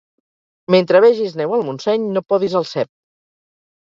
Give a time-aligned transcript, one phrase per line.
[0.75, 2.91] Mentre vegis neu al Montseny no podis el cep.